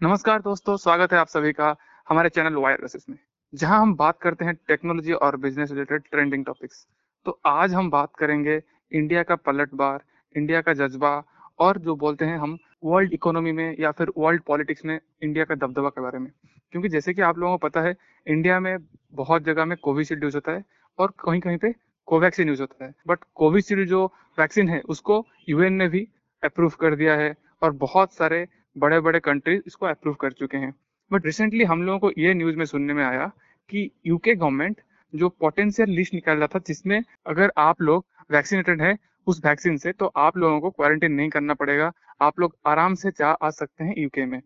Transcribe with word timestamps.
नमस्कार 0.00 0.42
दोस्तों, 0.42 0.76
स्वागत 0.76 1.12
है 1.12 1.18
आप 1.18 1.28
सभी 1.28 1.52
का 1.52 1.74
हमारे 2.08 2.28
चैनल 2.28 2.54
वायर 2.54 2.86
में, 3.08 3.16
जहाँ 3.52 3.80
हम 3.80 3.94
बात 3.94 4.18
करते 4.22 4.44
हैं 4.44 4.54
टेक्नोलॉजी 4.68 5.12
और 5.12 5.36
बिज़नेस 5.36 5.70
रिलेटेड 5.70 6.02
ट्रेंडिंग 6.10 6.44
टॉपिक्स 6.44 6.86
तो 7.26 7.38
आज 7.46 7.72
हम 7.74 7.88
बात 7.90 8.10
करेंगे 8.18 8.60
इंडिया 8.92 9.22
का 9.22 9.36
पलटवार 9.36 10.02
इंडिया 10.34 10.60
का 10.60 10.72
जज्बा 10.72 11.10
और 11.58 11.78
जो 11.78 11.96
बोलते 11.96 12.24
हैं 12.24 12.36
हम 12.38 12.56
वर्ल्ड 12.84 13.12
इकोनॉमी 13.12 13.52
में 13.52 13.76
या 13.80 13.90
फिर 13.90 14.12
वर्ल्ड 14.18 14.42
पॉलिटिक्स 14.42 14.84
में 14.84 14.98
इंडिया 15.22 15.44
का 15.44 15.54
दबदबा 15.54 15.88
के 15.88 16.00
बारे 16.00 16.18
में। 16.18 16.30
क्योंकि 16.72 16.88
जैसे 16.88 17.14
कि 17.14 17.22
आप 17.22 17.38
लोगों 17.38 17.56
को 17.58 17.66
पता 17.66 17.80
है 17.80 17.94
इंडिया 18.26 18.60
में 18.60 18.76
बहुत 19.12 19.42
जगह 19.42 19.64
में 19.64 19.76
कोविशील्ड 19.78 20.24
यूज़ 20.24 20.36
होता 20.36 20.52
है 20.52 20.64
और 20.98 21.12
कहीं 21.20 21.40
कहीं 21.40 21.58
पे 21.58 21.72
कोवैक्सीन 22.08 22.48
यूज़ 22.48 22.60
होता 22.60 22.84
है। 22.84 22.94
बट 23.08 23.24
कोविशील्ड 23.34 23.88
जो 23.88 24.04
वैक्सीन 24.38 24.68
है, 24.68 24.80
उसको 24.80 25.24
यूएन 25.48 25.72
ने 25.72 25.88
भी 25.88 26.06
अप्रूव 26.42 26.72
कर 26.80 26.96
दिया 26.96 27.16
है 27.16 27.34
और 27.62 27.72
बहुत 27.76 28.14
सारे 28.14 28.46
बड़े 28.78 29.00
बड़े 29.00 29.20
कंट्रीज़ 29.20 29.62
इसको 29.66 29.86
अप्रूव 29.86 30.14
कर 30.14 30.32
चुके 30.32 30.56
हैं। 30.56 30.74
बट 31.12 31.26
रिसेंटली 31.26 31.64
हम 31.64 31.82
लोगों 31.82 31.98
को 31.98 32.10
ये 32.18 32.34
न्यूज़ 32.34 32.56
में 32.56 32.64
सुनने 32.64 32.92
में 32.92 33.04
आया 33.04 33.26
कि 33.70 33.90
यूके 34.06 34.34
गवर्नमेंट 34.34 34.80
जो 35.14 35.28
पोटेंशियल 35.28 35.90
लिस्ट 35.90 36.14
निकाल 36.14 36.38
रहा 36.38 36.46
था, 36.46 36.58
जिसमें 36.58 37.02
अगर 37.26 37.52
आप 37.58 37.80
लोग 37.80 38.04
वैक्सीनेटेड 38.30 38.82
है 38.82 38.96
उस 39.26 39.40
वैक्सीन 39.46 39.76
से 39.76 39.92
तो 39.92 40.06
आप 40.16 40.36
लोगों 40.36 40.60
को 40.60 40.70
क्वारंटीन 40.70 41.12
नहीं 41.12 41.28
करना 41.28 41.54
पड़ेगा। 41.54 41.92
आप 42.20 42.40
लोग 42.40 42.56
आराम 42.66 42.94
से 42.94 43.10
जा 43.10 43.30
आ 43.30 43.50
सकते 43.50 43.84
हैं 43.84 43.94
यूके 43.98 44.24
में। 44.24 44.40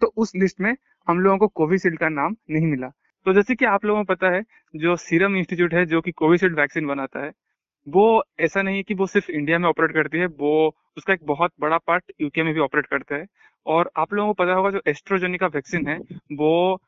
तो 0.00 0.12
उस 0.16 0.34
लिस्ट 0.36 0.60
में 0.60 0.76
हम 1.08 1.20
लोगों 1.20 1.38
को 1.38 1.48
कोविशील्ड 1.48 1.98
का 1.98 2.08
नाम 2.08 2.36
नहीं 2.50 2.66
मिला। 2.66 2.88
तो 3.26 3.32
जैसे 3.32 3.54
कि 3.54 3.64
आप 3.64 3.84
लोगों 3.84 4.04
को 4.04 4.14
पता 4.14 4.30
है, 4.30 4.42
जो 4.76 4.96
सीरम 4.96 5.36
इंस्टीट्यूट 5.36 5.74
है, 5.74 5.86
जो 5.86 6.00
कि 6.00 6.12
कोविशील्ड 6.12 6.56
वैक्सीन 6.56 6.86
बनाता 6.86 7.24
है, 7.24 7.32
वो 7.88 8.24
ऐसा 8.40 8.62
नहीं 8.62 8.76
है 8.76 8.82
कि 8.82 8.94
वो 8.94 9.06
सिर्फ़ 9.06 9.30
इंडिया 9.30 9.58
में 9.58 9.68
ऑपरेट 9.68 9.92
करती 9.92 10.18
है, 10.18 10.26
वो 10.26 10.76
उसका 10.96 11.12
एक 11.12 11.20
बहुत 11.24 11.52
बड़ा 11.60 11.78
पार्ट 11.78 12.12
यूके 12.20 12.42
में 12.42 12.54
भी 12.54 12.60
ऑपरेट 12.60 12.86
करता 12.86 13.16
है। 13.16 13.26
और 13.66 13.90
आप 13.96 14.12
लोगों 14.14 14.32
को 14.32 14.44
पता 14.44 14.52
होगा 14.54 14.70
जो 14.70 14.80
एस्ट्रोजेनिका 14.88 15.46
वैक्सीन 15.48 15.86
है, 15.88 15.98
वो 16.32 16.80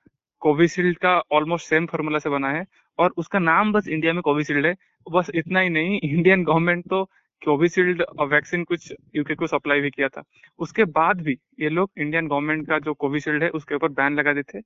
कोविशील्ड 0.43 0.99
का 0.99 1.17
ऑलमोस्ट 1.33 1.69
सेम 1.69 1.87
फॉर्मूला 1.87 2.19
से 2.19 2.31
बना 2.31 2.51
है 2.51 2.65
और 2.99 3.13
उसका 3.19 3.39
नाम 3.41 3.73
बस 3.73 3.89
इंडिया 3.89 4.13
में 4.13 4.23
कोविशील्ड 4.23 4.67
है। 4.67 4.75
बस 5.07 5.31
इतना 5.35 5.61
ही 5.61 5.69
नहीं, 5.71 6.01
इंडियन 6.01 6.45
गवर्नमेंट 6.45 6.85
तो 6.91 7.05
कोविशील्ड 7.43 8.03
वैक्सीन 8.23 8.65
कुछ 8.65 8.93
यूके 9.17 9.35
को 9.35 9.47
सप्लाई 9.47 9.81
भी 9.81 9.91
किया 9.91 10.09
था। 10.09 10.23
उसके 10.61 10.85
बाद 10.93 11.21
भी 11.23 11.37
ये 11.61 11.69
लोग 11.71 11.91
इंडियन 11.99 12.29
गवर्नमेंट 12.29 12.67
का 12.69 12.79
जो 12.81 12.95
कोविशील्ड 12.97 13.43
है, 13.43 13.49
उसके 13.51 13.75
ऊपर 13.75 13.89
बैन 13.91 14.15
लगा 14.15 14.33
देते 14.33 14.61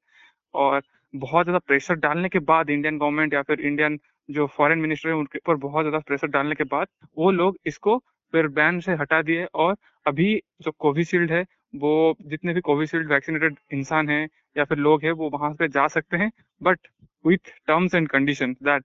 और 0.55 0.83
बहुत 1.15 1.45
ज़्यादा 1.47 1.59
प्रेशर 1.61 1.95
डालने 1.97 2.29
के 2.29 2.39
बाद 2.41 2.71
इंडियन 2.71 2.99
गवर्नमेंट 2.99 3.35
या 3.35 3.43
फिर 3.43 3.61
इंडियन 3.63 3.99
जो 4.29 4.47
फॉरेन 4.49 4.79
मिनिस्टर 4.79 5.09
है, 5.09 5.15
उनके 5.15 5.39
ऊपर 5.39 5.57
बहुत 5.59 5.85
ज़्यादा 5.85 5.99
प्रेशर 6.01 6.29
डालने 6.29 6.55
के 6.55 6.65
बाद 6.67 6.87
वो 7.17 7.31
लोग 7.33 7.57
इसको 7.67 7.99
फिर 8.33 8.49
बैन 8.51 8.81
से 8.81 8.93
हटा 8.97 9.21
दिए 9.23 9.45
और 9.47 9.77
अभी 10.07 10.35
जो 10.63 10.71
कोविशील्ड 10.79 11.33
है 11.33 11.45
वो 11.75 12.17
जितने 12.23 12.55
भी 12.55 12.61
कोविशील्ड 12.61 13.12
वैक्सीनेटेड 13.12 13.56
इंसान 13.73 14.09
हैं 14.09 14.28
या 14.56 14.65
फिर 14.65 14.78
लोग 14.78 15.05
हैं, 15.05 15.12
वो 15.12 15.31
वहाँ 15.31 15.53
पे 15.55 15.69
जा 15.69 15.87
सकते 15.89 16.17
हैं 16.17 16.31
but 16.61 16.79
with 17.25 17.53
terms 17.67 17.95
and 17.95 18.09
condition 18.09 18.53
that 18.62 18.84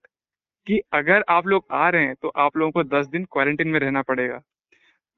कि 0.68 0.80
अगर 0.94 1.24
आप 1.30 1.48
लोग 1.48 1.66
आ 1.72 1.90
रहे 1.90 2.06
हैं 2.06 2.16
तो 2.22 2.28
आप 2.38 2.58
लोगों 2.58 2.72
को 2.72 2.84
दस 2.86 3.08
दिन 3.08 3.26
क्वारंटीन 3.32 3.68
में 3.68 3.80
रहना 3.80 4.02
पड़ेगा। 4.04 4.42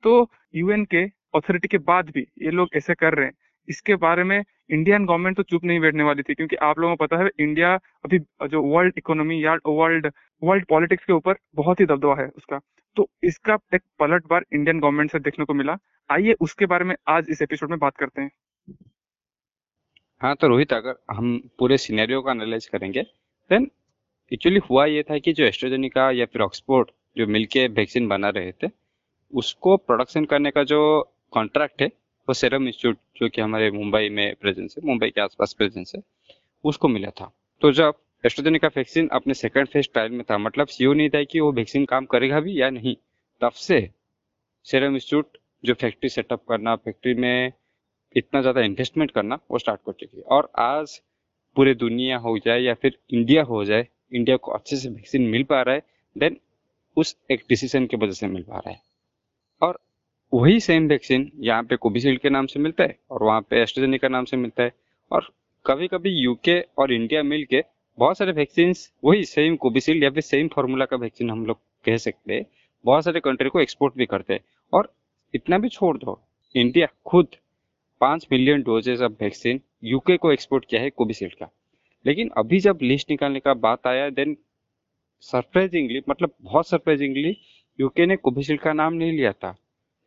तो 0.04 0.30
यूएन 0.56 0.86
के 0.86 1.04
अथॉरिटी 1.36 1.68
के 1.68 1.78
बाद 1.80 2.10
भी 2.10 2.22
ये 2.42 2.52
लोग 2.52 2.70
ऐसे 2.76 2.96
कर 2.96 3.14
रहे 3.14 3.26
हैं। 3.26 3.34
इसके 3.68 3.96
बारे 3.98 4.24
में 4.24 4.44
इंडियन 4.70 5.06
गवर्नमेंट 5.06 5.38
तो 5.38 5.44
चुप 5.44 5.64
नहीं 5.64 5.80
बैठने 5.80 6.04
वाली 6.04 6.24
थी, 6.24 6.34
क्योंकि 6.36 6.56
आप 6.58 6.80
लोगों 6.80 6.96
को 6.96 7.06
पता 7.06 7.24
है 7.24 7.30
इंडिया 7.40 7.74
अभी 8.06 8.20
जो 8.50 8.62
वर्ल्ड 8.64 8.94
इकोनॉमी 8.98 9.44
या 9.46 9.56
वर्ल्ड 9.68 10.12
वर्ल्ड 10.42 10.66
पॉलिटिक्स 10.70 11.06
के 11.06 11.14
ऊपर 11.14 11.36
बहुत 11.56 11.80
ही 11.80 11.86
दबदबा 11.86 12.16
है 12.22 12.28
उसका। 12.28 12.60
तो 12.98 13.10
इसका 13.24 13.58
एक 13.76 13.82
पलट 14.00 14.28
बार 14.28 14.46
इंडियन 14.54 14.80
गवर्नमेंट 14.80 15.12
से 15.12 15.20
देखने 15.20 15.46
को 15.46 15.54
मिला। 15.54 15.78
आइए 16.10 16.34
उसके 16.42 16.66
बारे 16.66 16.86
में 16.86 16.96
आज 17.08 17.28
इस 17.30 17.42
एपिसोड 17.42 17.70
में 17.70 17.80
बात 17.80 17.98
करते 17.98 18.22
हैं। 18.22 18.32
हाँ 20.22 20.36
तो 20.36 20.48
रोहित, 20.48 20.74
अगर 20.74 20.96
हम 21.12 21.38
पूरे 21.60 21.78
सिनेरियो 21.78 22.22
का 22.22 22.32
एनालाइज 22.32 22.66
करेंगे 22.68 23.02
देन 23.50 23.70
एक्चुअली 24.32 24.60
हुआ 24.70 24.86
ये 24.86 25.04
था 25.04 25.18
कि 25.18 25.34
जो 25.34 25.44
एस्ट्रोजेनिका 25.46 26.10
या 26.12 26.26
फिर 26.26 26.42
ऑक्सफोर्ड 26.42 26.90
जो 27.18 27.28
मिलके 27.28 27.68
वैक्सीन 27.70 28.08
बना 28.08 28.30
रहे 28.30 28.52
थे, 28.54 28.68
उसको 29.34 29.76
प्रोडक्शन 29.78 30.26
करने 30.26 30.52
का 30.52 30.64
जो 30.64 30.80
कॉन्ट्रैक्ट 31.34 31.82
है, 31.82 31.88
वो 31.88 32.34
सेरम 32.34 32.68
इंस्टीट्यूट 32.68 32.98
जो 33.18 33.30
कि 33.30 33.42
हमारे 33.42 33.72
मुंबई 33.72 34.10
में 34.10 34.36
प्रेजेंस 34.36 34.76
है, 34.78 34.86
मुंबई 34.88 35.10
के 35.10 35.22
आसपास 35.22 35.54
प्रेजेंस 35.54 35.92
है, 35.96 36.02
उसको 36.64 36.88
मिला 36.88 37.10
था। 37.12 37.32
तो 37.62 37.72
जब 37.72 37.94
एस्ट्रोजेनिका 38.24 38.68
वैक्सीन 38.68 39.08
अपने 39.14 39.34
सेकंड 39.34 39.68
फ़ेज़ 39.68 39.88
ट्रायल 39.94 40.12
में 40.12 40.24
था। 40.30 40.38
मतलब 40.38 40.68
सीओ 40.68 40.94
नहीं 40.94 41.10
था 41.10 41.24
कि 41.24 41.40
वो 41.40 41.52
वैक्सीन 41.54 41.86
काम 41.86 42.06
करेगा 42.06 42.40
भी 42.40 42.60
या 42.62 42.70
नहीं। 42.70 42.96
तब 43.42 43.52
से 43.58 43.90
सेरम 44.66 44.96
इंस्टीट्यूट 44.96 45.38
जो 45.64 45.74
फैक्ट्री 45.76 46.10
सेटअप 46.10 46.44
करना 46.50 46.76
फैक्ट्री 46.78 47.14
में 47.16 47.52
इतना 48.16 48.42
ज़्यादा 48.42 48.62
इन्वेस्टमेंट 48.62 49.12
करना, 49.12 49.40
वो 49.52 49.60
स्टार्ट 49.60 49.82
कर 49.86 49.92
चुकी 49.92 50.18
है। 50.18 50.24
और 50.26 50.52
आज 50.60 51.00
पूरे 51.58 51.74
दुनिया 51.76 52.18
हो 52.18 52.38
जाए 52.40 52.60
या 52.60 52.74
फिर 52.74 52.98
इंडिया 53.14 53.44
हो 53.44 53.64
जाए 53.66 53.88
इंडिया 54.14 54.38
को 54.38 54.52
अच्छे 54.52 54.76
से 54.76 54.90
वैक्सीन 54.90 55.28
मिल 55.30 55.44
पा 55.44 55.62
रहा 55.62 55.76
है 55.76 55.84
देन 56.16 56.38
उस 56.98 57.16
एक 57.32 57.44
डिसीज़न 57.50 57.86
की 57.86 57.98
वजह 57.98 58.12
से 58.12 58.28
मिल 58.28 58.44
पा 58.44 58.58
रहा 58.58 58.70
है। 58.70 58.82
और 59.62 59.80
वही 60.34 60.60
सेम 60.60 60.88
वैक्सीन 60.88 61.32
यहाँ 61.40 61.64
पे 61.64 61.76
कोविशील्ड 61.78 62.20
के 62.20 62.30
नाम 62.30 62.46
से 62.46 62.60
मिलता 62.60 62.84
है 62.84 62.98
और 63.12 63.24
वहाँ 63.24 63.42
पे 63.42 63.62
एस्ट्रोजेनिक 63.62 64.06
नाम 64.08 64.26
से 64.26 64.38
मिलता 64.38 64.64
है। 64.64 64.72
और 65.12 65.34
कभी 65.66 65.88
कभी 65.88 66.10
यूके 66.14 66.60
और 66.78 66.92
इंडिया 66.94 67.24
मिल 67.24 67.46
के 67.46 67.64
बहुत 68.00 68.18
सारे 68.18 68.32
वैक्सीन 68.32 68.74
वही 69.04 69.24
सेम 69.24 69.56
कोविशील्ड 69.56 70.04
या 70.04 70.10
फिर 70.10 70.22
सेम 70.22 70.48
फॉर्मूला 70.48 70.86
का 70.86 70.98
वैक्सीन 70.98 71.30
हम 71.30 71.46
लोग 71.46 71.58
कह 71.86 71.98
सकते 71.98 72.34
हैं। 72.34 72.46
बहुत 72.86 73.04
सारे 73.04 73.20
कंट्री 73.20 73.50
को 73.50 73.60
एक्सपोर्ट 73.60 73.96
भी 73.98 74.06
करते 74.06 74.34
हैं। 74.34 74.40
और 74.74 74.92
इतना 75.34 75.58
भी 75.58 75.70
छोड़ 75.70 75.98
दो 75.98 76.18
इंडिया 76.56 76.88
खुद 77.06 77.28
पाँच 78.02 78.28
million 78.32 78.62
doses 78.62 79.02
of 79.02 79.12
vaccine 79.22 79.60
UK 79.84 80.18
को 80.18 80.32
एक्सपोर्ट 80.32 80.66
किया 80.66 80.82
है 80.82 80.90
कोविशील्ड 80.90 81.34
का। 81.34 81.50
लेकिन 82.06 82.30
अभी 82.38 82.60
जब 82.60 82.80
लिस्ट 82.82 83.10
निकालने 83.10 83.40
का 83.40 83.54
बात 83.54 83.88
आया 83.88 84.10
देन 84.10 84.36
सरप्राइजिंगली 85.24 86.02
मतलब 86.10 86.34
बहुत 86.42 86.68
सरप्राइजिंगली 86.68 87.36
यूके 87.80 88.06
ने 88.06 88.16
कोविशील्ड 88.16 88.62
का 88.62 88.74
नाम 88.74 88.94
नहीं 88.94 89.12
लिया 89.12 89.32
था। 89.34 89.56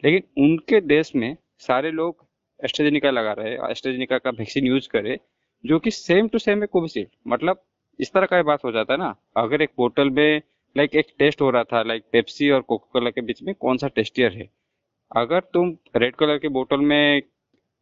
लेकिन 0.05 0.45
उनके 0.45 0.81
देश 0.81 1.15
में 1.17 1.37
सारे 1.59 1.91
लोग 1.91 2.25
एस्ट्रेजेनिका 2.65 3.11
लगा 3.11 3.33
रहे 3.33 3.53
एस्ट्रेजेनिका 3.71 4.19
का 4.19 4.31
वैक्सीन 4.31 4.67
यूज़ 4.67 4.89
करे, 4.89 5.19
जो 5.65 5.79
कि 5.79 5.91
सेम 5.91 6.29
टू 6.29 6.39
सेम 6.39 6.61
है 6.61 6.67
कोविशील्ड 6.67 7.09
मतलब 7.27 7.63
इस 7.99 8.13
तरह 8.13 8.27
का 8.27 8.43
बात 8.43 8.65
हो 8.65 8.73
जाता 8.73 8.93
है 8.93 8.99
ना। 8.99 9.15
अगर 9.37 9.63
एक 9.63 9.71
बोतल 9.79 10.11
में 10.11 10.41
लाइक 10.77 10.95
एक 10.97 11.07
टेस्ट 11.19 11.41
हो 11.41 11.51
रहा 11.51 11.65
था 11.65 11.83
लाइक 11.83 12.03
पेप्सी 12.13 12.51
और 12.51 12.61
कोको 12.63 12.89
कोला 12.93 13.11
के 13.11 13.21
बीच 13.21 13.43
में 13.43 13.55
कौन 13.55 13.77
सा 13.77 13.89
टेस्टियर 13.89 14.33
है? 14.33 14.49
अगर 15.11 15.41
तुम 15.55 15.77
रेड 15.97 16.15
कलर 16.17 16.39
के 16.39 16.49
बोतल 16.51 16.81
में 16.83 17.23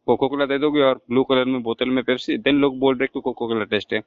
कोको 0.07 0.27
कोला 0.27 0.45
दे 0.45 0.57
दोगे 0.59 0.81
और 0.81 0.95
ब्लू 1.09 1.23
कलर 1.23 1.45
में 1.45 1.61
बोतल 1.63 1.89
में 1.89 2.03
पेप्सी 2.03 2.37
देन 2.39 2.59
लोग 2.61 2.77
बोल 2.79 2.97
रहे 2.97 3.07
कि 3.07 3.19
कोको 3.19 3.47
कोला 3.47 3.63
टेस्ट 3.65 3.93
है। 3.93 4.01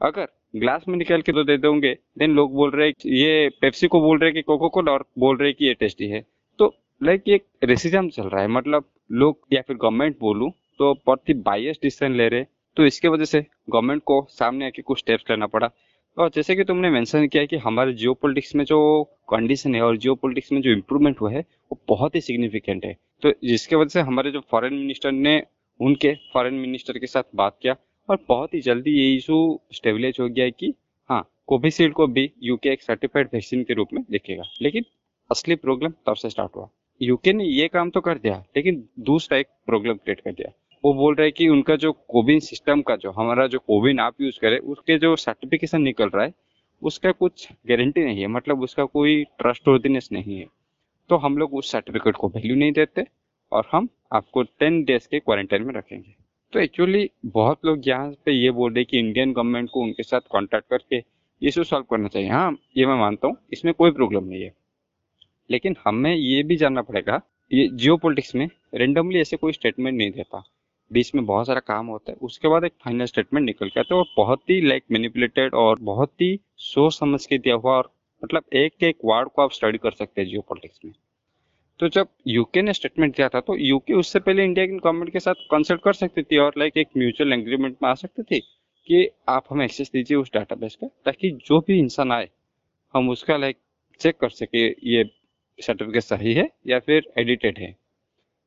अगर 0.00 0.26
ग्लास 0.56 0.84
में 0.88 0.96
निकाल 0.98 1.22
के 1.22 1.32
तो 1.32 1.44
दे 1.44 1.56
दोगे 1.58 1.92
देन 2.18 2.34
लोग 2.34 2.54
बोल 2.54 2.70
रहे 2.70 2.88
ये 3.16 3.48
पेप्सी 3.60 3.86
को 3.86 4.00
बोल 4.00 4.18
रहे 4.18 4.32
कि 4.32 4.42
कोको 4.42 4.68
कोला 4.68 4.92
और 4.92 5.04
बोल 5.18 5.36
रहे 5.36 5.52
कि 5.52 5.66
ये 5.66 5.74
टेस्टी 5.74 6.08
है। 6.08 6.24
तो 6.58 6.72
लाइक 7.00 7.28
एक 7.28 7.44
रेसिज्म 7.64 8.08
चल 8.08 8.28
रहा 8.28 8.42
है। 8.42 8.48
मतलब 8.48 8.84
लोग 9.12 9.38
या 9.52 9.62
फिर 9.62 9.76
गवर्नमेंट 9.76 10.18
बोलूँ 10.20 10.50
तो 10.78 10.92
बहुत 11.06 11.28
ही 11.28 11.34
बायस 11.42 11.78
डिसीज़न 11.82 12.14
ले 12.16 12.28
रहे 12.28 12.44
तो 12.76 12.86
इसके 12.86 13.08
वजह 13.08 13.24
से 13.24 13.40
गवर्नमेंट 13.70 14.02
को 14.02 14.26
सामने 14.30 14.66
आके 14.66 14.82
कुछ 14.82 14.98
स्टेप्स 14.98 15.24
लेना 15.30 15.46
पड़ा। 15.46 15.70
और 16.18 16.30
जैसे 16.34 16.56
कि 16.56 16.64
तुमने 16.64 16.90
मेंशन 16.90 17.26
किया 17.26 17.44
कि 17.44 17.56
हमारे 17.56 17.92
जियो 17.92 18.16
में 18.56 18.64
जो 18.64 19.04
कंडीशन 19.28 19.74
है 19.74 19.82
और 19.82 19.96
जियो 19.96 20.18
में 20.26 20.60
जो 20.60 20.72
इम्प्रूवमेंट 20.72 21.20
हुआ 21.20 21.30
है, 21.30 21.40
वो 21.40 21.78
बहुत 21.88 22.14
ही 22.14 22.20
सिग्निफिकेंट 22.20 22.84
है। 22.84 22.96
तो 23.22 23.32
जिसके 23.44 23.76
वजह 23.76 23.88
से 23.88 24.00
हमारे 24.00 24.30
जो 24.30 24.40
फॉरेन 24.40 24.74
मिनिस्टर 24.74 25.12
ने, 25.12 25.42
उनके 25.80 26.14
फॉरेन 26.32 26.54
मिनिस्टर 26.54 26.98
के 26.98 27.06
साथ 27.06 27.22
बात 27.34 27.58
किया 27.62 27.76
और 28.08 28.18
बहुत 28.28 28.54
ही 28.54 28.60
जल्दी 28.60 28.90
ये 28.90 29.14
इशू 29.16 29.60
स्टेबलाइज 29.72 30.16
हो 30.20 30.28
गया 30.28 30.44
है 30.44 30.50
कि 30.50 30.74
हाँ 31.10 31.28
कोविशील्ड 31.46 31.94
को 31.94 32.06
भी 32.06 32.30
यूके 32.42 32.68
एक 32.68 32.82
सर्टिफाइड 32.82 33.28
वैक्सीन 33.32 33.62
के 33.64 33.74
रूप 33.74 33.88
में 33.92 34.02
देखेगा। 34.10 34.42
लेकिन 34.62 34.84
असली 35.30 35.54
प्रॉब्लम 35.54 35.92
तब 36.06 36.14
से 36.14 36.30
स्टार्ट 36.30 36.56
हुआ। 36.56 36.68
यूके 37.02 37.32
ने 37.32 37.44
ये 37.44 37.68
काम 37.68 37.90
तो 37.90 38.00
कर 38.00 38.18
दिया, 38.18 38.44
लेकिन 38.56 38.88
दूसरा 39.00 39.38
एक 39.38 39.46
प्रॉब्लम 39.66 39.94
क्रिएट 39.94 40.20
कर 40.20 40.32
दिया। 40.32 40.52
वो 40.84 40.92
बोल 40.94 41.14
रहे 41.14 41.30
कि 41.30 41.48
उनका 41.48 41.76
जो 41.76 41.92
कोविन 41.92 42.40
सिस्टम 42.40 42.82
का 42.82 42.96
जो 42.96 43.10
हमारा 43.10 43.46
जो 43.46 43.58
कोविन 43.58 44.00
आप 44.00 44.20
यूज़ 44.20 44.38
करें, 44.40 44.58
उसके 44.58 44.98
जो 44.98 45.16
सर्टिफिकेशन 45.16 45.82
निकल 45.82 46.08
रहा 46.08 46.24
है, 46.24 46.32
उसका 46.82 47.12
कुछ 47.12 47.48
गारंटी 47.68 48.04
नहीं 48.04 48.20
है 48.20 48.26
मतलब 48.26 48.62
उसका 48.62 48.84
कोई 48.84 49.24
ट्रस्ट 49.24 49.68
वर्दीनेस 49.68 50.08
नहीं 50.12 50.38
है। 50.38 50.46
तो 51.10 51.16
हम 51.16 51.38
लोग 51.38 51.54
उस 51.54 51.70
सर्टिफिकेट 51.72 52.16
को 52.16 52.28
वैल्यू 52.28 52.56
नहीं 52.56 52.72
देते 52.72 53.04
और 53.52 53.68
हम 53.72 53.88
आपको 54.12 54.42
टेन 54.42 54.82
डेज़ 54.84 55.08
के 55.10 55.18
क्वारंटाइन 55.18 55.62
में 55.62 55.74
रखेंगे। 55.74 56.14
तो 56.52 56.60
एक्चुअली 56.60 57.10
बहुत 57.26 57.64
लोग 57.64 57.88
यहाँ 57.88 58.12
पे 58.24 58.32
ये 58.32 58.50
बोल 58.50 58.74
रहे 58.74 58.84
कि 58.84 58.98
इंडियन 58.98 59.32
गवर्नमेंट 59.32 59.70
को 59.70 59.80
उनके 59.80 60.02
साथ 60.02 60.20
कॉन्टेक्ट 60.30 60.68
करके 60.70 61.02
इशू 61.42 61.64
सॉल्व 61.64 61.84
करना 61.90 62.08
चाहिए। 62.08 62.28
हाँ 62.28 62.56
ये 62.76 62.86
मैं 62.86 62.94
मानता 62.94 63.28
हूँ, 63.28 63.36
इसमें 63.52 63.74
कोई 63.74 63.90
प्रॉब्लम 63.90 64.24
नहीं 64.24 64.42
है। 64.42 64.52
लेकिन 65.50 65.76
हमें 65.84 66.14
ये 66.14 66.42
भी 66.42 66.56
जानना 66.56 66.82
पड़ेगा, 66.82 67.20
ये 67.52 67.68
जियो 67.68 67.98
में 68.34 68.48
रेंडमली 68.74 69.20
ऐसे 69.20 69.36
कोई 69.36 69.52
स्टेटमेंट 69.52 69.98
नहीं 69.98 70.10
देता। 70.10 70.42
बीच 70.90 71.14
में 71.14 71.24
बहुत 71.26 71.46
सारा 71.46 71.60
काम 71.60 71.86
होता 71.86 72.12
है। 72.12 72.16
उसके 72.22 72.48
बाद 72.48 72.64
एक 72.64 72.72
फाइनल 72.84 73.04
स्टेटमेंट 73.04 73.44
निकल 73.46 73.68
के 73.68 73.80
आता 73.80 73.94
है। 73.94 74.00
और 74.00 74.06
बहुत 74.16 74.50
ही 74.50 74.60
लाइक 74.60 74.84
मैनिपुलेटेड 74.90 75.54
और 75.54 75.78
बहुत 75.78 76.12
ही 76.20 76.38
सोच 76.56 76.94
समझ 76.94 77.24
के 77.26 77.38
दिया 77.38 77.54
हुआ 77.54 77.76
और 77.76 77.92
मतलब 78.22 78.44
एक 78.54 78.82
एक 78.82 78.98
वार्ड 79.04 79.28
को 79.28 79.42
आप 79.42 79.52
स्टडी 79.52 79.78
कर 79.78 79.90
सकते 79.90 80.20
हैं 80.20 80.28
जियो 80.28 80.44
में। 80.84 80.92
तो 81.80 81.88
जब 81.88 82.08
यूके 82.26 82.62
ने 82.62 82.72
स्टेटमेंट 82.72 83.16
दिया 83.16 83.28
था 83.28 83.40
तो 83.40 83.56
यूके 83.56 83.94
उससे 83.94 84.18
पहले 84.18 84.44
इंडिया 84.44 84.66
की 84.66 84.72
गवर्नमेंट 84.74 85.12
के 85.12 85.20
साथ 85.20 85.34
कंसल्ट 85.50 85.80
कर 85.82 85.92
सकती 85.92 86.22
थी 86.22 86.38
और 86.38 86.54
लाइक 86.58 86.76
एक 86.76 86.88
म्यूचुअल 86.96 87.32
एग्रीमेंट 87.32 87.76
में 87.82 87.88
आ 87.90 87.94
सकती 87.94 88.22
थी 88.22 88.40
कि 88.88 89.08
आप 89.28 89.44
हमें 89.50 89.64
एक्सेस 89.64 89.90
दीजिए 89.92 90.16
उस 90.16 90.30
डाटाबेस 90.34 90.76
का 90.76 90.86
ताकि 91.04 91.30
जो 91.46 91.60
भी 91.60 91.78
इंसान 91.78 92.12
आए, 92.12 92.28
हम 92.94 93.08
उसका 93.10 93.36
लाइक 93.36 93.56
चेक 94.00 94.16
कर 94.16 94.28
सके 94.30 94.66
ये 94.90 95.04
सर्टिफिकेट 95.58 96.02
सही 96.02 96.34
है 96.34 96.48
या 96.66 96.78
फिर 96.78 97.12
एडिटेड 97.18 97.58
है। 97.58 97.74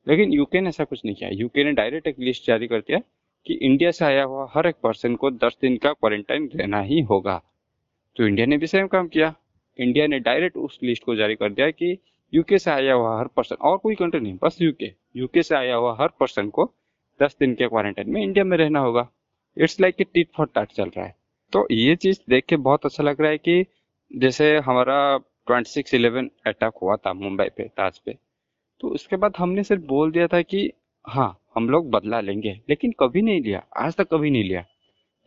लेकिन 0.08 0.34
यूके 0.34 0.62
ने 0.62 0.70
ऐसा 0.70 0.84
कुछ 0.84 1.02
नहीं 1.06 1.16
किया। 1.16 1.30
यूके 1.34 1.64
ने 1.64 1.72
डायरेक्ट 1.72 2.08
एक 2.08 2.20
लिस्ट 2.20 2.48
जारी 2.48 2.68
कर 2.68 2.80
दिया 2.80 3.00
कि 3.46 3.54
इंडिया 3.54 3.92
से 3.92 4.06
आया 4.06 4.24
हुआ 4.24 4.48
हर 4.54 4.68
एक 4.68 4.76
पर्सन 4.84 5.16
को 5.16 5.32
दस 5.32 5.58
दिन 5.62 5.78
का 5.78 5.92
क्वारंटाइन 5.94 6.50
रहना 6.56 6.82
ही 6.82 7.02
होगा। 7.02 7.42
तो 8.16 8.28
इंडिया 8.28 8.46
ने 8.46 8.58
भी 8.58 8.68
सेम 8.68 8.88
काम 8.88 9.08
किया। 9.08 9.34
इंडिया 9.80 10.08
ने 10.08 10.20
डायरेक्ट 10.20 10.58
उस 10.58 10.80
लिस्ट 10.84 11.04
को 11.04 11.16
जारी 11.16 11.36
कर 11.36 11.52
दिया 11.54 11.70
कि 11.72 11.98
यूके 12.34 12.58
से 12.58 12.72
आया 12.72 12.94
हुआ 12.94 13.18
हर 13.20 13.28
पर्सन 13.28 13.56
और 13.56 13.78
कोई 13.78 13.96
कंट्री 13.96 14.20
नहीं, 14.22 14.38
बस 14.44 14.58
यूके 14.62 14.92
यूके 15.16 15.44
से 15.44 15.56
आया 15.56 15.76
हुआ 15.76 15.96
हर 16.02 16.08
पर्सन 16.20 16.50
को 16.50 16.72
दस 17.20 17.38
दिन 17.40 17.54
के 17.56 17.68
क्वारंटाइन 17.68 18.10
में 18.10 18.22
इंडिया 18.22 18.46
में 18.46 18.58
रहना 18.58 18.80
होगा। 18.80 19.10
इट्स 19.58 19.80
लाइक 19.82 19.96
टिट 20.14 20.30
फॉर 20.38 20.50
टाट 20.56 20.72
चल 20.72 20.90
रहा 20.98 21.06
है। 21.06 21.16
तो 21.54 21.68
ये 21.72 21.96
चीज़ 21.96 22.20
देख 22.30 22.46
के 22.46 22.56
बहुत 22.56 22.86
अच्छा 22.86 23.04
लग 23.04 23.22
रहा 23.22 23.30
है 23.32 23.38
कि 23.38 23.66
जैसे 24.16 24.58
हमारा 24.58 25.18
ट्वेंटी 25.18 25.70
सिक्स 25.70 25.94
इलेवन 25.94 26.30
अटैक 26.48 26.74
हुआ 26.82 26.96
था 26.96 27.14
मुंबई 27.14 27.50
पे, 27.58 27.64
ताज 27.64 28.00
पे। 28.00 28.18
तो 28.84 28.90
उसके 28.90 29.16
बाद 29.16 29.34
हमने 29.38 29.64
सिर्फ़ 29.64 29.84
बोल 29.86 30.12
दिया 30.12 30.28
था 30.28 30.42
कि 30.44 30.72
हाँ 31.06 31.38
हम 31.56 31.70
लोग 31.70 31.90
बदला 31.92 32.20
लेंगे, 32.22 32.60
लेकिन 32.70 32.94
कभी 33.00 33.22
नहीं 33.22 33.42
लिया, 33.42 33.64
आज 33.78 33.96
तक 33.96 34.08
कभी 34.08 34.30
नहीं 34.30 34.44
लिया। 34.44 34.64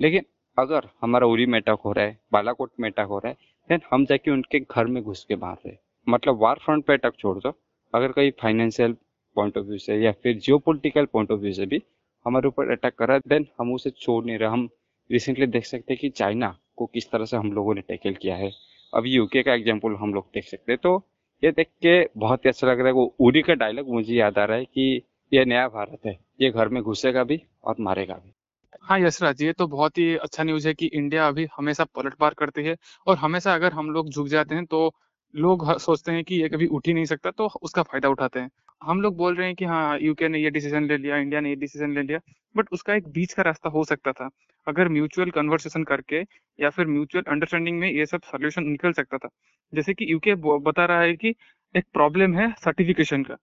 लेकिन 0.00 0.24
अगर 0.58 0.88
हमारा 1.02 1.26
उरी 1.26 1.46
में 1.46 1.58
अटैक 1.60 1.78
हो 1.84 1.92
रहा 1.92 2.04
है, 2.04 2.18
बालाकोट 2.32 2.70
में 2.80 2.88
अटैक 2.90 3.06
हो 3.06 3.18
रहा 3.18 3.28
है 3.28 3.36
देन 3.70 3.80
हम 3.90 4.04
जाके 4.04 4.30
उनके 4.30 4.60
घर 4.60 4.86
में 4.86 5.02
घुस 5.02 5.24
के 5.24 5.36
मार 5.36 5.56
रहे 5.66 5.76
मतलब 6.06 6.38
वार 6.40 6.58
फ्रंट 6.64 6.84
पे 6.86 6.92
अटैक 6.92 7.14
छोड़ 7.18 7.38
दो। 7.38 7.52
अगर 7.94 8.12
कहीं 8.12 8.30
फाइनेंशियल 8.40 8.96
पॉइंट 9.36 9.58
ऑफ़ 9.58 9.66
व्यू 9.66 9.78
से 9.78 9.96
या 9.96 10.12
फिर 10.12 10.36
जियो 10.36 10.58
पॉइंट 10.58 11.30
ऑफ़ 11.30 11.40
व्यू 11.40 11.52
से 11.52 11.66
भी 11.66 11.82
हमारे 12.26 12.48
ऊपर 12.48 12.70
अटैक 12.70 12.94
कर 12.94 13.08
रहा 13.08 13.16
है 13.16 13.22
देन 13.28 13.46
हम 13.60 13.72
उसे 13.74 13.90
छोड़ 13.92 14.24
नहीं 14.24 14.38
रहे। 14.38 14.48
हम 14.48 14.68
रिसेंटली 15.10 15.46
देख 15.48 15.64
सकते 15.64 15.92
हैं 15.92 16.00
कि 16.00 16.08
चाइना 16.10 16.56
को 16.76 16.86
किस 16.86 17.10
तरह 17.10 17.24
से 17.24 17.36
हम 17.36 17.52
लोगों 17.52 17.74
ने 17.74 17.80
टैकल 17.80 18.14
किया 18.14 18.36
है। 18.36 18.50
अभी 18.92 19.10
यूके 19.10 19.42
का 19.42 19.54
एग्ज़ाम्पल 19.54 19.94
हम 19.94 20.14
लोग 20.14 20.26
देख 20.34 20.44
सकते 20.44 20.72
हैं। 20.72 20.78
तो 20.82 20.96
ये 21.42 21.50
देख 21.52 21.66
के 21.82 21.92
बहुत 22.18 22.44
ही 22.44 22.48
अच्छा 22.50 22.66
लग 22.66 22.78
रहा 22.78 22.86
है। 22.86 22.92
वो 22.92 23.04
उरी 23.20 23.42
का 23.42 23.54
डायलॉग 23.54 23.88
मुझे 23.88 24.14
याद 24.14 24.38
आ 24.38 24.44
रहा 24.44 24.56
है 24.56 24.64
कि 24.64 25.02
ये 25.32 25.44
नया 25.44 25.68
भारत 25.68 26.06
है। 26.06 26.18
ये 26.40 26.50
घर 26.50 26.68
में 26.68 26.82
घुसेगा 26.82 27.24
भी 27.24 27.40
और 27.64 27.76
मारेगा 27.80 28.14
भी। 28.14 28.32
हाँ 28.82 28.98
यशराज, 29.00 29.42
ये 29.42 29.52
तो 29.52 29.66
बहुत 29.66 29.98
ही 29.98 30.14
अच्छा 30.16 30.42
न्यूज़ 30.42 30.66
है 30.68 30.74
कि 30.74 30.86
इंडिया 30.86 31.26
अभी 31.28 31.46
हमेशा 31.56 31.84
पलटवार 31.94 32.34
करती 32.34 32.64
है 32.64 32.76
और 33.06 33.16
हमेशा 33.16 33.54
अगर 33.54 33.72
हम 33.72 33.90
लोग 33.90 34.10
झुक 34.10 34.28
जाते 34.28 34.54
हैं 34.54 34.64
तो 34.66 34.90
लोग 35.34 35.64
सोचते 35.78 36.12
हैं 36.12 36.24
कि 36.24 36.40
ये 36.42 36.48
कभी 36.48 36.66
उठ 36.68 36.86
ही 36.86 36.94
नहीं 36.94 37.04
सकता 37.04 37.30
तो 37.30 37.46
उसका 37.62 37.82
फ़ायदा 37.82 38.08
उठाते 38.08 38.40
हैं। 38.40 38.50
हम 38.82 39.00
लोग 39.00 39.16
बोल 39.16 39.34
रहे 39.36 39.46
हैं 39.46 39.54
कि 39.56 39.64
हाँ 39.64 39.98
यूके 39.98 40.28
ने 40.28 40.38
ये 40.38 40.50
डिसीज़न 40.50 40.84
ले 40.84 40.96
लिया 40.96 41.16
इंडिया 41.16 41.40
ने 41.40 41.48
ये 41.48 41.56
डिसीज़न 41.56 41.92
ले 41.94 42.02
लिया 42.02 42.18
बट 42.54 42.68
उसका 42.72 42.94
एक 42.94 43.08
बीच 43.08 43.32
का 43.32 43.42
रास्ता 43.42 43.68
हो 43.70 43.82
सकता 43.84 44.12
था। 44.12 44.28
अगर 44.66 44.88
म्यूचुअल 44.88 45.30
कन्वर्सेशन 45.30 45.82
करके 45.84 46.20
या 46.58 46.70
फिर 46.70 46.86
म्यूचुअल 46.86 47.24
अंडरस्टैंडिंग 47.28 47.78
में 47.80 47.90
ये 47.90 48.06
सब 48.06 48.20
सोल्यूशन 48.22 48.64
निकल 48.64 48.92
सकता 48.92 49.18
था। 49.18 49.28
जैसे 49.72 49.94
कि 49.94 50.12
यूके 50.12 50.34
बता 50.60 50.84
रहा 50.84 51.00
है 51.00 51.14
कि 51.16 51.34
एक 51.74 51.84
प्रॉब्लम 51.94 52.34
है 52.34 52.50
सर्टिफिकेशन 52.64 53.22
का। 53.22 53.36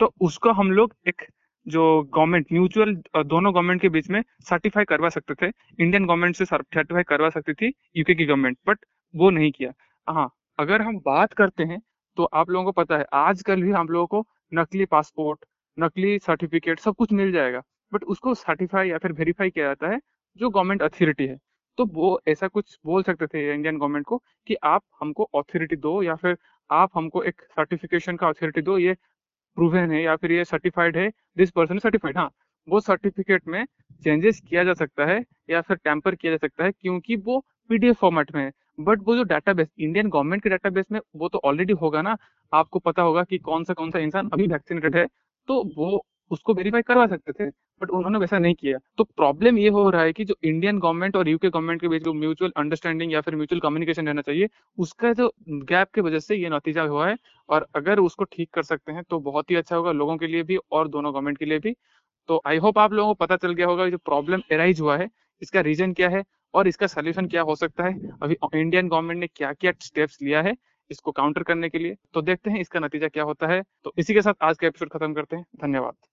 तो 0.00 0.12
उसको 0.20 0.50
हम 0.52 0.70
लोग 0.72 0.94
एक 1.08 1.22
जो 1.66 1.84
गवर्नमेंट 2.14 2.46
म्यूचुअल 2.52 2.94
दोनों 3.16 3.54
गवर्नमेंट 3.54 3.80
के 3.82 3.88
बीच 3.88 4.08
में 4.10 4.22
सर्टिफाई 4.48 4.84
करवा 4.84 5.08
सकते 5.08 5.34
थे। 5.36 5.50
इंडियन 5.78 6.06
गवर्नमेंट 6.06 6.36
से 6.36 6.44
सर्टिफाई 6.44 7.02
करवा 7.08 7.28
सकती 7.30 7.52
थी 7.54 7.72
यूके 7.96 8.14
की 8.14 8.26
गवर्नमेंट 8.26 8.58
बट 8.68 8.84
वो 9.14 9.30
नहीं 9.30 9.50
किया। 9.52 9.72
हाँ 10.06 10.28
अगर 10.58 10.82
हम 10.82 10.98
बात 11.06 11.32
करते 11.34 11.64
हैं 11.64 11.80
तो 12.18 12.24
आप 12.24 12.50
लोगों 12.50 12.64
को 12.64 12.72
पता 12.72 12.96
है, 12.98 13.04
आजकल 13.14 13.62
भी 13.62 13.70
हम 13.72 13.88
लोगों 13.88 14.06
को 14.08 14.26
नकली 14.52 14.84
पासपोर्ट, 14.86 15.44
नकली 15.78 16.18
सर्टिफिकेट 16.18 16.80
सब 16.80 16.94
कुछ 16.94 17.12
मिल 17.12 17.32
जाएगा। 17.32 17.62
बट 17.92 18.04
उसको 18.04 18.34
सर्टिफाई 18.36 18.88
या 18.88 18.98
फिर 18.98 19.12
वेरीफाई 19.12 19.50
किया 19.50 19.66
जाता 19.66 19.88
है, 19.88 19.98
जो 20.40 20.50
गवर्नमेंट 20.50 20.82
अथॉरिटी 20.82 21.26
है। 21.26 21.38
तो 21.78 21.84
वो 21.86 22.20
ऐसा 22.28 22.48
कुछ 22.48 22.78
बोल 22.86 23.02
सकते 23.02 23.26
थे 23.26 23.52
इंडियन 23.54 23.78
गवर्नमेंट 23.78 24.06
को 24.06 24.16
कि 24.48 24.56
आप 24.64 24.82
हमको 25.00 25.24
अथॉरिटी 25.34 25.76
दो 25.78 26.02
या 26.02 26.14
फिर 26.14 26.36
आप 26.70 26.90
हमको 26.94 27.22
एक 27.22 27.42
सर्टिफिकेशन 27.50 28.16
का 28.16 28.28
अथॉरिटी 28.28 28.62
दो, 28.62 28.78
ये 28.78 28.94
प्रूवन 29.56 29.90
है 29.92 30.02
या 30.02 30.16
फिर 30.16 30.32
ये 30.32 30.44
सर्टिफाइड 30.44 30.96
है 30.96 31.10
दिस 31.36 31.50
पर्सन 31.50 31.78
सर्टिफाइड 31.78 32.18
हाँ 32.18 32.30
वो 32.68 32.80
सर्टिफिकेट 32.80 33.46
में 33.48 33.64
चेंजेस 34.04 34.40
किया 34.40 34.64
जा 34.64 34.74
सकता 34.74 35.06
है 35.06 35.24
या 35.50 35.60
फिर 35.60 35.76
टेम्पर 35.78 36.14
किया 36.14 36.32
जा 36.32 36.36
सकता 36.38 36.64
है, 36.64 36.72
क्योंकि 36.72 37.16
वो 37.18 37.38
पीडीएफ 37.70 37.96
फॉर्मेट 37.96 38.34
में 38.34 38.42
है। 38.44 38.50
बट 38.80 39.00
वो 39.06 39.16
जो 39.16 39.22
डाटाबेस 39.24 39.68
इंडियन 39.78 40.08
गवर्नमेंट 40.10 40.42
के 40.42 40.48
डाटाबेस 40.48 40.86
में 40.92 41.00
वो 41.16 41.28
तो 41.28 41.40
ऑलरेडी 41.44 41.72
होगा 41.74 42.02
ना। 42.02 42.16
आपको 42.52 42.78
पता 42.80 43.02
होगा 43.02 43.22
कि 43.24 43.38
कौन 43.40 43.64
सा 43.64 43.74
कौन 43.74 43.90
सा 43.90 43.98
इंसान 44.00 44.28
अभी 44.32 44.46
वैक्सीनेटेड 44.48 44.96
है 44.96 45.06
तो 45.48 45.62
वो 45.76 46.04
उसको 46.30 46.54
वेरीफाई 46.54 46.82
करवा 46.82 47.06
सकते 47.06 47.32
थे 47.34 47.48
बट 47.80 47.90
उन्होंने 47.90 48.18
वैसा 48.18 48.38
नहीं 48.38 48.54
किया। 48.54 48.78
तो 48.98 49.04
प्रॉब्लम 49.06 49.58
ये 49.58 49.68
हो 49.68 49.88
रहा 49.90 50.02
है 50.02 50.12
कि 50.12 50.24
जो 50.24 50.34
इंडियन 50.44 50.78
गवर्नमेंट 50.78 51.16
और 51.16 51.28
यूके 51.28 51.48
गवर्नमेंट 51.48 51.80
के 51.80 51.88
बीच 51.88 52.02
जो 52.04 52.12
म्यूचुअल 52.14 52.52
अंडरस्टैंडिंग 52.56 53.12
या 53.12 53.20
फिर 53.20 53.36
म्यूचुअल 53.36 53.60
कम्युनिकेशन 53.60 54.06
रहना 54.06 54.22
चाहिए, 54.22 54.48
उसका 54.78 55.12
जो 55.12 55.32
गैप 55.48 55.90
की 55.94 56.00
वजह 56.00 56.18
से 56.20 56.36
ये 56.36 56.48
नतीजा 56.50 56.82
हुआ 56.84 57.08
है, 57.08 57.16
और 57.48 57.66
अगर 57.76 57.98
उसको 58.00 58.24
ठीक 58.26 58.50
कर 58.54 58.62
सकते 58.64 58.92
हैं 58.92 59.02
तो 59.10 59.18
बहुत 59.20 59.50
ही 59.50 59.56
अच्छा 59.56 59.76
होगा 59.76 59.92
लोगों 59.92 60.16
के 60.16 60.26
लिए 60.26 60.42
भी 60.42 60.58
और 60.72 60.88
दोनों 60.88 61.12
गवर्नमेंट 61.12 61.38
के 61.38 61.44
लिए 61.44 61.58
भी। 61.58 61.74
तो 62.28 62.40
आई 62.46 62.56
होप 62.58 62.78
आप 62.78 62.92
लोगों 62.92 63.14
को 63.14 63.24
पता 63.24 63.36
चल 63.38 63.54
गया 63.54 63.66
होगा 63.66 63.88
जो 63.88 63.98
प्रॉब्लम 64.00 64.42
एराइज 64.52 64.80
हुआ 64.80 64.96
है, 64.96 65.08
इसका 65.42 65.60
रीजन 65.62 65.92
क्या 65.92 66.08
है 66.08 66.22
और 66.54 66.68
इसका 66.68 66.86
सोल्यूशन 66.86 67.26
क्या 67.26 67.42
हो 67.42 67.54
सकता 67.56 67.84
है? 67.84 67.94
अभी 68.22 68.36
इंडियन 68.54 68.88
गवर्नमेंट 68.88 69.20
ने 69.20 69.26
क्या 69.26 69.52
क्या 69.52 69.72
स्टेप्स 69.80 70.18
लिया 70.22 70.42
है 70.42 70.54
इसको 70.90 71.12
काउंटर 71.12 71.42
करने 71.42 71.68
के 71.68 71.78
लिए? 71.78 71.96
तो 72.14 72.22
देखते 72.22 72.50
हैं 72.50 72.60
इसका 72.60 72.80
नतीजा 72.80 73.08
क्या 73.08 73.24
होता 73.24 73.46
है। 73.46 73.62
तो 73.84 73.92
इसी 73.98 74.14
के 74.14 74.22
साथ 74.22 74.34
आज 74.42 74.58
का 74.58 74.66
एपिसोड 74.66 74.90
खत्म 74.90 75.14
करते 75.14 75.36
हैं। 75.36 75.44
धन्यवाद। 75.62 76.09